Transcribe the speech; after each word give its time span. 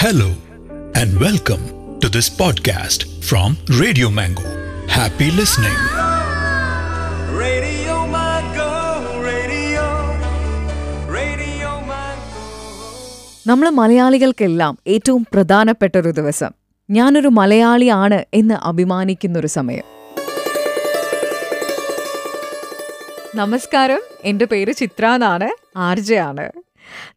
Hello 0.00 0.28
and 0.94 1.20
welcome 1.20 1.64
to 2.00 2.08
this 2.08 2.28
podcast 2.32 3.00
from 3.20 3.48
Radio 3.80 4.08
Mango. 4.10 4.48
Happy 4.88 5.28
listening. 5.30 5.78
Radio 7.40 7.96
Mango, 8.06 8.70
Radio, 9.22 9.84
Radio 11.10 11.70
Mango. 11.90 12.44
നമ്മൾ 13.46 13.68
മലയാളികൾക്കെല്ലാം 13.80 14.74
ഏറ്റവും 14.86 15.24
പ്രധാനപ്പെട്ട 15.32 15.94
ഒരു 15.96 16.12
ദിവസം 16.12 16.52
ഞാനൊരു 16.88 17.32
മലയാളിയാണ് 17.40 18.20
എന്ന് 18.34 18.58
അഭിമാനിക്കുന്ന 18.62 19.38
ഒരു 19.38 19.50
സമയം 19.58 19.86
നമസ്കാരം 23.34 24.00
എന്റെ 24.24 24.46
പേര് 24.46 24.72
ചിത്ര 24.74 25.06
എന്നാണ് 25.14 25.48
ആർജയാണ് 25.88 26.46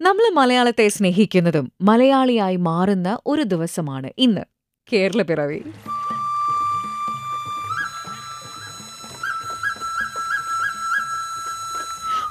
നമ്മൾ 0.01 0.33
മലയാളത്തെ 0.33 0.87
സ്നേഹിക്കുന്നതും 0.87 1.71
മലയാളിയായി 1.81 2.55
മാറുന്ന 2.55 3.17
ഒരു 3.27 3.41
ദിവസമാണ് 3.41 4.11
ഇന്ന്. 4.17 4.41
കേരള 4.93 5.21
പിറവി. 5.21 5.61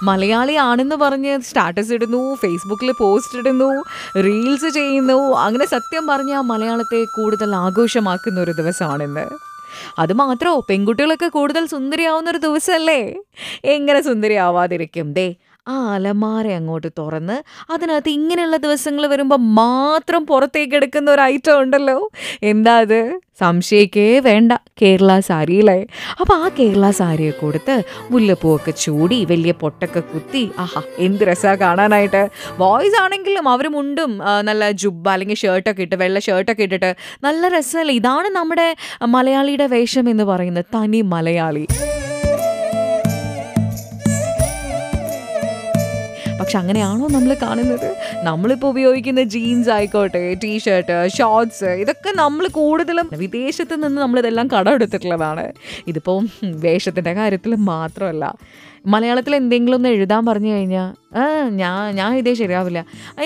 മലയാളിയാണെന്ന് 0.03 0.97
പറഞ്ഞ് 0.97 1.41
സ്റ്റാറ്റസ് 1.41 1.93
ഇടുന്നു 1.93 2.34
ഫേസ്ബുക്കിൽ 2.34 2.93
പോസ്റ്റ് 3.01 3.39
ഇടുന്നു 3.39 3.84
റീൽസ് 4.17 4.69
ചെയ്യുന്നു 4.69 5.37
അങ്ങനെ 5.37 5.67
സത്യം 5.67 6.06
പറഞ്ഞാൽ 6.06 6.41
മലയാളത്തെ 6.41 7.05
കൂടുതൽ 7.05 7.56
ആഘോഷമാക്കുന്ന 7.56 8.41
ഒരു 8.41 8.51
ദിവസമാണിന്ന് 8.51 9.27
അതുമാത്രോ 9.98 10.67
പെൺകുട്ടികളൊക്കെ 10.70 11.29
കൂടുതൽ 11.29 11.67
സുന്ദരിയാവുന്ന 11.67 12.31
ഒരു 12.31 12.39
ദിവസമല്ലേ 12.39 13.17
എങ്ങനെ 13.65 14.01
സുന്ദരിയാവാതിരിക്കും? 14.01 15.12
ദേ 15.12 15.34
ആ 15.66 15.75
അലമാര 15.95 16.47
അങ്ങോട്ട് 16.59 16.89
തുറന്ന് 16.98 17.37
അതിനകത്ത് 17.73 18.11
ഇങ്ങനെയുള്ള 18.19 18.57
ദിവസങ്ങൾ 18.65 19.05
വരുമ്പോൾ 19.12 19.41
മാത്രം 19.59 20.23
പുറത്തേക്ക് 20.30 20.75
എടുക്കുന്ന 20.79 21.09
ഒരു 21.11 21.23
ഐറ്റം 21.23 21.59
ഉണ്ടല്ലോ. 21.62 21.98
എന്താ 22.43 22.75
അത്? 22.84 23.01
സംശയിക്കേ 23.43 24.06
വേണ്ട. 24.27 24.53
കേരള 24.83 25.12
സാരിയിലെ 25.28 25.77
അപ്പോൾ 26.20 26.34
ആ 26.45 26.48
കേരള 26.59 26.91
സാരിയെ 27.00 27.31
കൊടുത്ത് 27.31 27.77
മുല്ലപ്പൂവൊക്കെ 28.12 28.72
ചൂടി 28.84 29.19
വലിയ 29.31 29.53
പൊട്ടൊക്കെ 29.62 30.03
കുത്തി 30.12 30.42
ആഹാ 30.64 30.83
എന്ത് 31.06 31.22
രസമാണ് 31.31 31.61
കാണാനായിട്ട്. 31.65 32.22
ബോയ്സ് 32.62 32.98
ആണെങ്കിലും 33.05 33.47
അവർ 33.55 33.69
മുണ്ടും 33.77 34.12
നല്ല 34.50 34.70
ജുബ്ബ 34.83 35.09
അല്ലെങ്കിൽ 35.15 35.41
ഷർട്ടൊക്കെ 35.44 35.83
ഇട്ട് 35.89 35.97
വെള്ള 36.03 36.19
ഷർട്ടൊക്കെ 36.28 36.62
ഇട്ടിട്ട് 36.69 36.91
നല്ല 37.25 37.48
രസമല്ലേ? 37.56 37.94
ഇതാണ് 38.03 38.31
നമ്മുടെ 38.39 38.69
മലയാളിയുടെ 39.17 39.69
വേഷം 39.77 40.09
എന്ന് 40.15 40.27
പറയുന്നത് 40.33 40.70
തനി 40.77 41.03
മലയാളി. 41.15 41.67
പക്ഷെ 46.53 46.62
അങ്ങനെയാണോ 46.62 47.05
നമ്മൾ 47.08 47.31
കാണുന്നത്? 47.42 47.86
നമ്മളിപ്പോൾ 48.22 48.70
ഉപയോഗിക്കുന്ന 48.72 49.22
ജീൻസ് 49.34 49.70
ആയിക്കോട്ടെ 49.70 50.20
ടീഷർട്ട് 50.42 50.97
ഷോർട്സ് 51.14 51.70
ഇതൊക്കെ 51.83 52.11
നമ്മൾ 52.14 52.44
കൂടുതലും 52.56 53.06
വിദേശത്ത് 53.22 53.77
നിന്ന് 53.83 54.00
നമ്മളിതെല്ലാം 54.03 54.47
കടമെടുത്തിട്ടുള്ളതാണ് 54.53 55.44
ഇതിപ്പോൾ 55.86 56.19
വേഷത്തിന്റെ 56.64 57.12
കാര്യത്തിൽ 57.20 57.55
മാത്രമല്ല. 57.70 58.25
മലയാളത്തിൽ 58.86 59.33
എന്തെങ്കിലും 59.36 59.78
ഒന്ന് 59.78 59.92
എഴുതാൻ 59.97 60.22
പറഞ്ഞു 60.27 60.50
കഴിഞ്ഞാൽ 60.55 60.91
ഞാൻ 61.56 61.72
ഞാൻ 61.94 62.11
ഇതേ 62.14 62.34
ശരിയാവില്ല. 62.34 62.83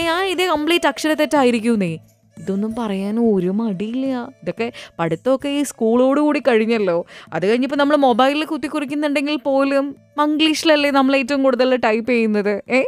ഞാൻ 0.09 0.23
ഇതേ 0.27 0.47
കംപ്ലീറ്റ് 0.47 1.37
നീ 1.79 1.93
ഇതൊന്നും 2.37 2.73
പറയാൻ 2.79 3.15
ഒരു 3.27 3.51
മടിയില്ല. 3.61 4.07
ഇതൊക്കെ 4.43 4.67
പഠിത്തമൊക്കെ 4.99 5.51
ഈ 5.59 5.63
സ്കൂളോട് 5.71 6.21
കൂടി 6.21 6.43
കഴിഞ്ഞല്ലോ. 6.49 6.97
അത് 7.33 7.45
കഴിഞ്ഞപ്പോൾ 7.47 7.81
നമ്മൾ 7.83 7.97
മൊബൈലിൽ 8.05 8.45
കുത്തി 8.47 8.69
കുറിക്കുന്നുണ്ടെങ്കിൽ 8.69 9.39
പോലും 9.49 9.87
മംഗ്ലീഷിലല്ലേ 10.19 10.91
നമ്മൾ 10.99 11.15
ഏറ്റവും 11.17 11.43
കൂടുതൽ 11.43 11.77
ടൈപ്പ് 11.87 12.11
ചെയ്യുന്നത് 12.13 12.55
ഏ? 12.71 12.83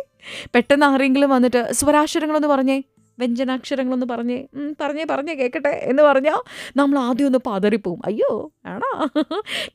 പെട്ടെന്ന് 0.54 0.86
ആരെങ്കിലും 0.86 1.30
വന്നിട്ട് 1.30 1.72
സ്വരാക്ഷരങ്ങളൊന്ന് 1.72 2.48
പറഞ്ഞേ 2.48 2.82
വ്യഞ്ജനാക്ഷരങ്ങളൊന്ന് 3.18 4.06
പറഞ്ഞേ 4.06 4.46
പറഞ്ഞേ 4.80 5.04
പറഞ്ഞേ 5.04 5.34
കേൾക്കട്ടെ 5.34 5.68
എന്ന് 5.68 6.02
പറഞ്ഞാൽ 6.02 6.42
നമ്മൾ 6.76 6.98
ആദ്യം 6.98 7.26
ഒന്ന് 7.26 7.38
പതറിപ്പോവും. 7.46 8.00
അയ്യോ 8.04 8.52
ആണോ? 8.66 9.08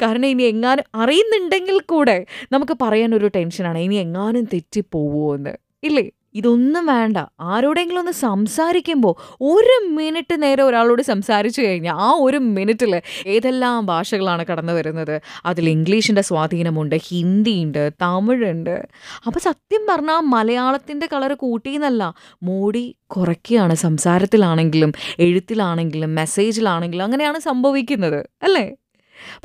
കാരണം 0.02 0.26
ഇനി 0.26 0.44
എങ്ങാനും 0.44 0.84
അറിയുന്നുണ്ടെങ്കിൽ 0.95 1.80
കൂടെ 1.80 2.26
നമുക്ക് 2.52 2.77
പറയാനൊരു 2.82 3.27
ടെൻഷനാണ്. 3.27 3.77
ഇനി 3.77 3.95
എങ്ങാനും 3.95 4.44
തെറ്റിപ്പോവോ 4.44 5.36
എന്ന്. 5.36 5.58
ഇല്ലേ? 5.83 6.10
ഇതൊന്നും 6.36 6.86
വേണ്ട. 6.86 7.17
ആരോടെങ്കിലും 7.39 7.99
ഒന്ന് 7.99 8.11
സംസാരിക്കുമ്പോൾ 8.11 9.36
ഒരു 9.42 9.88
മിനിറ്റ് 9.88 10.42
നേരെ 10.42 10.64
ഒരാളോട് 10.64 11.02
സംസാരിച്ചു 11.02 11.61
കഴിഞ്ഞാൽ 11.61 11.94
ആ 11.94 12.11
ഒരു 12.20 12.38
മിനിറ്റിൽ 12.38 13.02
ഏതെല്ലാം 13.27 13.86
ഭാഷകളാണ് 13.86 14.45
കടന്നു 14.45 14.73
വരുന്നത്? 14.73 15.21
അതിൽ 15.45 15.70
ഇംഗ്ലീഷിന്റെ 15.70 16.21
സ്വാധീനമുണ്ട് 16.21 16.95
ഹിന്ദിയുണ്ട് 16.95 17.92
തമിഴുണ്ട്. 18.02 18.88
അപ്പോൾ 19.26 19.39
സത്യം 19.39 19.88
പറഞ്ഞാൽ 19.89 20.20
മലയാളത്തിന്റെ 20.20 21.10
കളർ 21.14 21.33
കൂട്ടിയെന്നല്ല. 21.33 22.14
മൂടി 22.44 22.95
കുറയ്ക്കുകയാണ് 23.08 23.73
സംസാരത്തിലാണെങ്കിലും 23.73 24.94
എഴുത്തിലാണെങ്കിലും 25.20 26.15
മെസ്സേജിലാണെങ്കിലും 26.15 27.04
അങ്ങനെയാണ് 27.04 27.39
സംഭവിക്കുന്നത്. 27.39 28.30
അല്ലേ? 28.44 28.76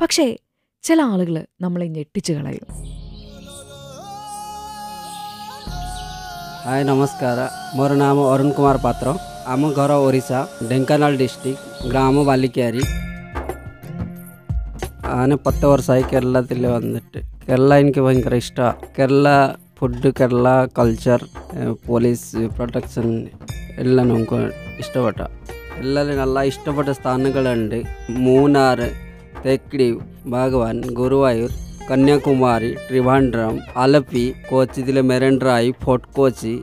പക്ഷേ 0.01 0.37
ചില 0.81 1.01
ആളുകൾ 1.01 1.45
നമ്മളെ 1.61 1.87
ഞെട്ടിച്ച് 1.87 2.33
കളയും. 2.33 2.98
ହାଏ 6.69 6.81
ନମସ୍କାର 6.89 7.39
ମୋର 7.77 7.91
ନାମ 8.01 8.23
ଅରୁଣ 8.31 8.49
କୁମାର 8.57 8.77
ପାତ୍ର। 8.83 9.07
ଆମ 9.53 9.69
ଘର 9.77 9.91
ଓଡ଼ିଶା 10.07 10.39
ଢେଙ୍କାନାଳ 10.69 11.13
ଡିଷ୍ଟ୍ରିକ୍ଟ 11.21 11.87
ଗ୍ରାମ 11.91 12.23
ବାଲିକିଆରି। 12.27 12.81
അങ്ങനെ 15.11 15.37
പത്ത് 15.45 15.65
വർഷമായി 15.71 16.03
കേരളത്തിൽ 16.11 16.59
വന്നിട്ട് 16.73 17.19
കേരള 17.47 17.71
എനിക്ക് 17.83 18.01
ഭയങ്കര 18.07 18.35
ഇഷ്ടമാണ് 18.43 18.89
Kerala 18.97 19.27
food 19.79 20.11
Kerala 20.19 20.47
culture 20.79 21.23
police 21.87 22.43
protection 22.57 23.07
എല്ലാം 23.85 24.07
നമുക്ക് 24.11 24.41
ഇഷ്ടപ്പെട്ട 24.83 25.19
എല്ലാവരും 25.81 26.19
നല്ല 26.23 26.43
ഇഷ്ടപ്പെട്ട 26.51 26.89
സ്ഥാനങ്ങളുണ്ട് 26.99 27.79
മൂന്നാർ 28.27 28.81
തേക്കടി 29.45 29.89
ഭഗവാൻ 30.35 30.77
ഗുരുവായൂർ 31.01 31.51
കന്യാകുമാരി 31.89 32.69
ട്രിവാൻഡ്രം 32.87 33.55
ആലപ്പി 33.81 34.23
കോച്ച് 34.49 34.79
ഇതിൽ 34.81 34.97
മെറൈൻ 35.11 35.35
ഡ്രൈവ് 35.43 35.71
ഫോർട്ട് 35.83 36.09
കോച്ചി 36.17 36.53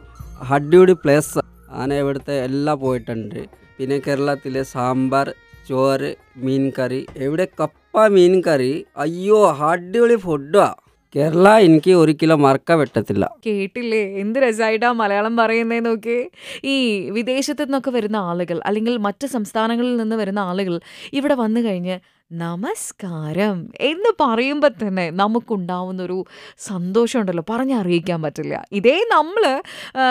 അടിപൊളി 0.51 0.93
പ്ലേസ്. 0.93 1.41
ഞാൻ 1.73 1.95
ഇവിടുത്തെ 1.95 2.35
എല്ലാം 2.45 2.77
പോയിട്ടുണ്ട്. 2.81 3.41
പിന്നെ 3.79 3.99
കേരളത്തിലെ 4.07 4.63
സാമ്പാർ 4.63 5.29
ചോറ് 5.69 6.11
മീൻ 6.45 6.65
കറി 6.79 7.03
എവിടെ 7.17 7.49
കപ്പ 7.61 8.07
മീൻ 8.17 8.35
കറി 8.49 8.73
അയ്യോ 9.05 9.41
അടിപൊളി 9.71 10.19
ഫുഡാ 10.27 10.69
കേരള 11.15 11.49
എനിക്ക് 11.67 11.93
ഒരിക്കലും 11.93 12.43
മറക്കാൻ 12.43 12.77
പറ്റത്തില്ല 12.79 13.25
കേട്ടില്ലേ? 13.47 14.03
എന്ത് 14.23 14.39
രസമായിട്ടാ 14.39 14.89
മലയാളം 14.93 15.35
പറയുന്നേ 15.37 15.79
നോക്കി. 15.81 16.19
ഈ 16.65 16.75
വിദേശത്തു 17.11 17.63
നിന്നൊക്കെ 17.63 17.91
വരുന്ന 17.91 18.17
ആളുകൾ 18.31 18.61
അല്ലെങ്കിൽ 18.67 18.97
മറ്റ് 19.07 19.27
സംസ്ഥാനങ്ങളിൽ 19.27 19.97
നിന്ന് 19.97 20.17
വരുന്ന 20.17 20.39
ആളുകൾ 20.51 20.77
ഇവിടെ 21.13 21.35
വന്നു 21.35 21.61
കഴിഞ്ഞ് 21.61 21.97
നമസ്കാരം 22.33 23.69
എന്ന് 23.81 24.11
പറയുമ്പോൾ 24.21 24.69
തന്നെ 24.69 25.11
നമുക്കുണ്ടാവുന്നൊരു 25.11 26.25
സന്തോഷമുണ്ടല്ലോ. 26.59 27.45
പറഞ്ഞറിയിക്കാൻ 27.51 28.23
പറ്റില്ല. 28.23 28.65
ഇതേ 28.73 29.05
നമ്മൾ 29.13 29.63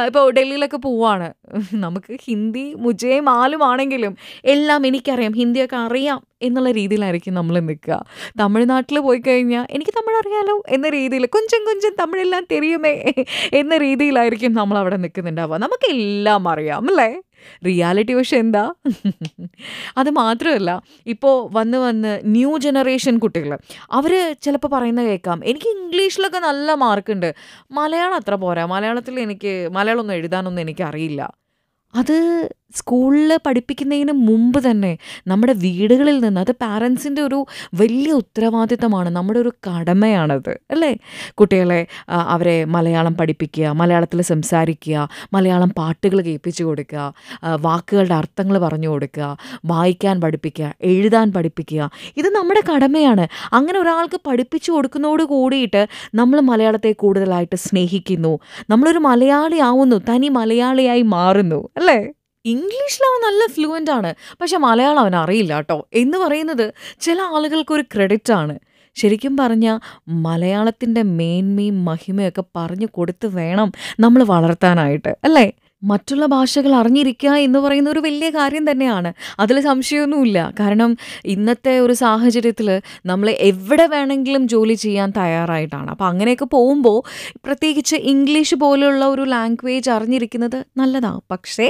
ഇപ്പോൾ 0.05 0.31
ഡൽഹിയിലൊക്കെ 0.31 0.77
പോവാണ്. 0.77 1.33
നമുക്ക് 1.73 2.19
ഹിന്ദി 2.23 2.73
മുജേ 2.73 3.19
മാലുമാണെങ്കിലും 3.19 4.15
എല്ലാം 4.45 4.87
എനിക്കറിയാം. 4.87 5.31
ഹിന്ദിയൊക്കെ 5.31 5.75
അറിയാം 5.75 6.27
എന്നുള്ള 6.41 6.71
രീതിയിലായിരിക്കും 6.71 7.33
നമ്മൾ 7.33 7.59
നിൽക്കുക. 7.59 8.05
തമിഴ്നാട്ടിൽ 8.39 8.99
പോയി 8.99 9.21
കഴിഞ്ഞാൽ 9.27 9.67
എനിക്ക് 9.69 9.91
തമിഴ് 9.91 10.17
അറിയാലോ 10.17 10.63
എന്ന 10.69 10.89
രീതിയിൽ 10.89 11.25
കൊഞ്ചം 11.25 11.65
കൊഞ്ചം 11.65 11.95
തമിഴെല്ലാം 11.99 12.47
തെരിയുമേ 12.51 13.13
എന്ന 13.53 13.77
രീതിയിലായിരിക്കും 13.77 14.53
നമ്മൾ 14.53 14.77
അവിടെ 14.77 14.97
നിൽക്കുന്നുണ്ടാവുക. 14.97 15.57
നമുക്കെല്ലാം 15.57 16.49
അറിയാം 16.49 16.87
അല്ലേ? 16.89 17.21
റിയാലിറ്റി 17.65 18.13
പക്ഷെ 18.13 18.37
എന്താ? 18.37 18.73
അത് 19.97 20.09
മാത്രമല്ല 20.09 20.81
ഇപ്പോൾ 21.05 21.49
വന്ന് 21.51 21.77
വന്ന് 21.77 22.21
ന്യൂ 22.25 22.57
ജനറേഷൻ 22.57 23.17
കുട്ടികൾ 23.17 23.57
അവർ 23.91 24.35
ചിലപ്പോൾ 24.41 24.67
പറയുന്ന 24.67 25.03
കേൾക്കാം 25.03 25.41
എനിക്ക് 25.45 25.65
ഇംഗ്ലീഷിലൊക്കെ 25.65 26.37
നല്ല 26.37 26.73
മാർക്കുണ്ട്. 26.73 27.35
മലയാളം 27.71 28.15
അത്ര 28.15 28.35
പോരാ. 28.35 28.65
മലയാളത്തിൽ 28.65 29.19
എനിക്ക് 29.19 29.69
മലയാളമൊന്നും 29.71 30.13
എഴുതാനൊന്നും 30.13 30.61
എനിക്കറിയില്ല. 30.61 31.45
അത് 31.95 32.49
സ്കൂളിൽ 32.79 33.31
പഠിപ്പിക്കുന്നതിന് 33.47 34.13
മുമ്പ് 34.27 34.59
തന്നെ 34.67 34.91
നമ്മുടെ 35.31 35.53
വീടുകളിൽ 35.65 36.17
നിന്ന് 36.25 36.41
അത് 36.45 36.53
പാരൻസിന്റെ 36.63 37.21
ഒരു 37.21 37.39
വലിയ 37.81 38.11
ഉത്തരവാദിത്തമാണ് 38.21 39.09
നമ്മുടെ 39.17 39.39
ഒരു 39.43 39.51
കടമയാണത് 39.67 40.53
അല്ലേ? 40.73 40.91
കുട്ടികളെ 41.39 41.79
അവരെ 42.35 42.57
മലയാളം 42.75 43.13
പഠിപ്പിക്കുക 43.21 43.73
മലയാളത്തിൽ 43.81 44.21
സംസാരിക്കുക 44.31 44.97
മലയാളം 45.33 45.71
പാട്ടുകൾ 45.79 46.17
കേൾപ്പിച്ചു 46.27 46.63
കൊടുക്കുക 46.63 47.03
വാക്കുകളുടെ 47.65 48.15
അർത്ഥങ്ങൾ 48.21 48.55
പറഞ്ഞു 48.65 48.89
കൊടുക്കുക 48.93 49.29
വായിക്കാൻ 49.65 50.15
പഠിപ്പിക്കുക 50.21 50.53
എഴുതാൻ 50.91 51.27
പഠിപ്പിക്കുക 51.35 51.81
ഇത് 52.17 52.29
നമ്മുടെ 52.37 52.61
കടമയാണ്. 52.71 53.25
അങ്ങനെ 53.53 53.77
ഒരാൾക്ക് 53.83 54.17
പഠിപ്പിച്ചു 54.27 54.69
കൊടുക്കുന്നതോട് 54.71 55.23
കൂടിയിട്ട് 55.33 55.81
നമ്മൾ 56.15 56.37
മലയാളത്തെ 56.51 56.91
കൂടുതലായിട്ട് 57.03 57.57
സ്നേഹിക്കുന്നു 57.65 58.33
നമ്മളൊരു 58.69 59.01
മലയാളി 59.09 59.57
ആവുന്നു 59.69 59.97
തനി 60.09 60.29
മലയാളിയായി 60.39 61.03
മാറുന്നു 61.15 61.59
അല്ലേ? 61.79 61.99
ഇംഗ്ലീഷിൽ 62.45 63.03
അവൻ 63.03 63.21
നല്ല 63.25 63.53
ഫ്ലുവന്റ് 63.53 63.91
ആണ്. 63.91 64.13
പക്ഷെ 64.41 64.57
മലയാളം 64.57 64.99
അവൻ 64.99 65.15
അറിയില്ല 65.15 65.55
കേട്ടോ. 65.55 65.87
എന്ന് 65.93 66.17
പറയുന്നത് 66.17 66.73
ചില 66.99 67.21
ആളുകൾക്കൊരു 67.21 67.81
ക്രെഡിറ്റ് 67.81 68.33
ആണ്. 68.33 68.59
ശരിക്കും 68.95 69.37
പറഞ്ഞാൽ 69.37 69.79
മലയാളത്തിന്റെ 70.07 71.01
മേന്മയും 71.01 71.85
മഹിമയൊക്കെ 71.85 72.43
പറഞ്ഞു 72.55 72.87
കൊടുത്ത് 72.91 73.27
വേണം 73.27 73.71
നമ്മൾ 73.99 74.23
വളർത്താനായിട്ട്. 74.23 75.17
അല്ലേ? 75.23 75.51
മറ്റുള്ള 75.85 76.25
ഭാഷകൾ 76.25 76.75
അറിഞ്ഞിരിക്കുക 76.75 77.29
എന്ന് 77.29 77.59
പറയുന്ന 77.59 77.89
ഒരു 77.89 77.99
വലിയ 77.99 78.29
കാര്യം 78.29 78.71
തന്നെയാണ്. 78.71 79.13
അതിൽ 79.39 79.61
സംശയമൊന്നുമില്ല. 79.61 80.53
കാരണം 80.59 80.97
ഇന്നത്തെ 81.25 81.79
ഒരു 81.79 81.93
സാഹചര്യത്തിൽ 81.93 82.81
നമ്മൾ 83.05 83.29
എവിടെ 83.29 83.85
വേണമെങ്കിലും 83.85 84.47
ജോലി 84.47 84.73
ചെയ്യാൻ 84.73 85.13
തയ്യാറായിട്ടാണ്. 85.17 85.89
അപ്പോൾ 85.89 86.05
അങ്ങനെയൊക്കെ 86.05 86.45
പോകുമ്പോൾ 86.45 87.31
പ്രത്യേകിച്ച് 87.45 87.95
ഇംഗ്ലീഷ് 87.95 88.55
പോലെയുള്ള 88.55 89.05
ഒരു 89.05 89.21
ലാംഗ്വേജ് 89.21 89.89
അറിഞ്ഞിരിക്കുന്നത് 89.89 90.63
നല്ലതാണ്. 90.77 91.21
പക്ഷേ 91.31 91.69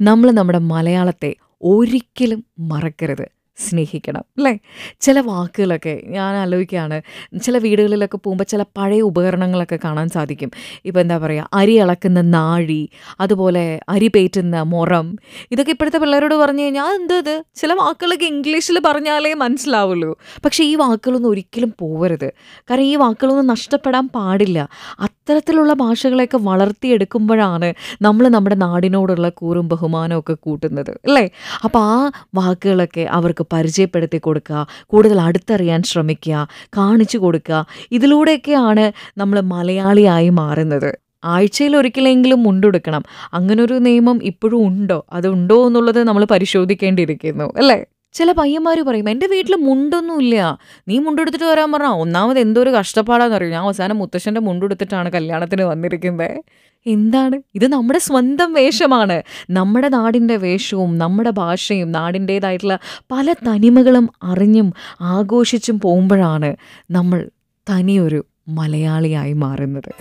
നമ്മൾ 0.00 0.30
നമ്മുടെ 0.30 0.58
മലയാളത്തെ 0.58 1.34
ഒരിക്കലും 1.62 2.44
മറക്കരുത്. 2.58 3.41
സ്നേഹിക്കണം 3.56 4.24
അല്ലേ? 4.36 4.58
ചില 5.00 5.20
വാക്കുകളൊക്കെ 5.20 6.02
ഞാൻ 6.06 6.34
ആലോചിക്കുകയാണ്. 6.34 7.02
ചില 7.42 7.58
വീടുകളിലൊക്കെ 7.58 8.16
പോകുമ്പോൾ 8.16 8.44
ചില 8.44 8.62
പഴയ 8.62 9.00
ഉപകരണങ്ങളൊക്കെ 9.00 9.78
കാണാൻ 9.84 10.08
സാധിക്കും. 10.08 10.50
ഇപ്പോൾ 10.84 11.00
എന്താ 11.00 11.18
പറയുക 11.18 11.48
അരി 11.52 11.80
ഇളക്കുന്ന 11.80 12.20
നാഴി 12.20 12.88
അതുപോലെ 13.20 13.80
അരി 13.88 14.08
പേറ്റുന്ന 14.08 14.62
മുറം 14.62 15.16
ഇതൊക്കെ 15.50 15.70
ഇപ്പോഴത്തെ 15.70 15.98
പിള്ളേരോട് 15.98 16.34
പറഞ്ഞു 16.34 16.62
കഴിഞ്ഞാൽ 16.62 16.84
എന്ത് 16.84 17.14
ഇത്? 17.14 17.42
ചില 17.54 17.72
വാക്കുകളൊക്കെ 17.72 18.24
ഇംഗ്ലീഷിൽ 18.24 18.80
പറഞ്ഞാലേ 18.86 19.34
മനസ്സിലാവുള്ളൂ. 19.34 20.16
പക്ഷേ 20.44 20.64
ഈ 20.64 20.74
വാക്കുകളൊന്നും 20.74 21.30
ഒരിക്കലും 21.30 21.74
പോവരുത്. 21.80 22.32
കാരണം 22.70 22.82
ഈ 22.82 22.96
വാക്കുകളൊന്നും 22.96 23.46
നഷ്ടപ്പെടാൻ 23.46 24.08
പാടില്ല. 24.08 24.68
അത്തരത്തിലുള്ള 25.00 25.72
ഭാഷകളെയൊക്കെ 25.72 26.36
വളർത്തിയെടുക്കുമ്പോഴാണ് 26.36 27.74
നമ്മൾ 28.02 28.28
നമ്മുടെ 28.28 28.54
നാടിനോടുള്ള 28.54 29.28
കൂറും 29.28 29.68
ബഹുമാനമൊക്കെ 29.68 30.34
കൂട്ടുന്നത് 30.34 30.90
അല്ലേ? 30.90 31.30
അപ്പോൾ 31.64 31.78
ആ 31.78 32.10
വാക്കുകളൊക്കെ 32.34 33.00
അവർക്ക് 33.00 33.41
പരിചയപ്പെടുത്തി 33.52 34.18
കൊടുക്കുക 34.18 34.66
കൂടുതൽ 34.86 35.20
അടുത്തറിയാൻ 35.20 35.82
ശ്രമിക്കുക 35.82 36.48
കാണിച്ചു 36.66 37.18
കൊടുക്കുക. 37.18 37.66
ഇതിലൂടെയൊക്കെയാണ് 37.92 38.92
നമ്മൾ 39.18 39.40
മലയാളിയായി 39.40 40.28
മാറുന്നത്. 40.28 40.98
ആഴ്ചയിൽ 41.24 41.76
ഒരിക്കലെങ്കിലും 41.76 42.42
മുണ്ടെടുക്കണം 42.42 43.02
അങ്ങനൊരു 43.32 43.74
നിയമം 43.74 44.24
ഇപ്പോഴും 44.24 44.66
ഉണ്ടോ? 44.66 45.06
അതുണ്ടോ 45.12 45.66
എന്നുള്ളത് 45.66 46.04
നമ്മൾ 46.04 46.24
പരിശോധിക്കേണ്ടിയിരിക്കുന്നു 46.24 47.52
അല്ലേ? 47.56 47.84
ചില 48.14 48.32
പയ്യന്മാർ 48.32 48.80
പറയും 48.80 49.08
എന്റെ 49.08 49.26
വീട്ടിൽ 49.26 49.54
മുണ്ടൊന്നുമില്ല. 49.56 50.58
നീ 50.88 50.98
മുണ്ടെടുത്തിട്ട് 50.98 51.44
വരാൻ 51.44 51.72
പറഞ്ഞാൽ 51.72 51.90
ഒന്നാമത് 51.90 52.38
എന്തോ 52.38 52.60
ഒരു 52.62 52.70
കഷ്ടപ്പാടാന്ന് 52.70 53.36
അറിയും? 53.36 53.52
ഞാൻ 53.52 53.62
അവസാനം 53.62 53.98
മുത്തശ്ശന്റെ 53.98 54.40
മുണ്ടെടുത്തിട്ടാണ് 54.40 55.10
കല്യാണത്തിന് 55.10 55.62
വന്നിരിക്കുന്നത് 55.62 56.42
എന്താണ്? 56.86 57.36
ഇത് 57.54 57.66
നമ്മുടെ 57.66 57.98
സ്വന്തം 57.98 58.52
വേഷമാണ്. 58.52 59.22
നമ്മുടെ 59.50 59.88
നാടിന്റെ 59.88 60.36
വേഷവും 60.36 60.98
നമ്മുടെ 60.98 61.30
ഭാഷയും 61.30 61.92
നാടിന്റേതായിട്ടുള്ള 61.92 62.78
പല 63.12 63.32
തനിമകളും 63.32 64.08
അറിഞ്ഞും 64.22 64.72
ആഘോഷിച്ചും 65.00 65.80
പോകുമ്പോഴാണ് 65.80 66.56
നമ്മൾ 66.90 67.30
തനിയൊരു 67.70 68.24
മലയാളിയായി 68.48 69.32
മാറുന്നത്. 69.32 69.92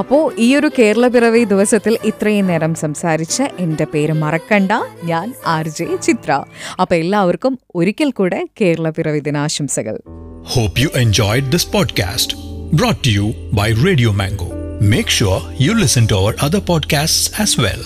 അപ്പോൾ 0.00 0.34
ഈ 0.38 0.56
ഒരു 0.56 0.70
കേരള 0.78 1.08
പിറവി 1.08 1.44
ദിവസത്തിൽ 1.44 1.98
ഇത്രയും 2.04 2.46
നേരം 2.46 2.74
സംസാരിച്ച 2.74 3.42
എന്റെ 3.58 3.84
പേര് 3.84 4.12
മറക്കണ്ട 4.12 4.72
ഞാൻ 5.04 5.34
ആർ 5.46 5.68
ജെ 5.68 5.96
ചിത്ര. 5.96 6.32
അപ്പോൾ 6.80 6.94
എല്ലാവർക്കും 6.94 7.58
ഒരിക്കൽ 7.74 8.10
കൂടെ 8.10 8.48
കേരളപിറവി 8.60 9.18
ദിനാശംസകൾ. 9.18 9.96
Hope 10.42 10.80
you 10.80 10.88
enjoyed 10.96 11.52
this 11.52 11.68
podcast 11.72 12.36
brought 12.72 13.04
to 13.06 13.08
you 13.08 13.26
by 13.52 13.72
Radio 13.86 14.12
Mango 14.12 14.50
make 14.82 15.08
sure 15.08 15.40
you 15.60 15.72
listen 15.72 16.06
to 16.10 16.14
our 16.14 16.34
other 16.42 16.58
podcast 16.58 17.42
as 17.42 17.60
well 17.60 17.82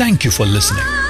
thank 0.00 0.26
you 0.26 0.30
for 0.30 0.46
listening 0.46 1.03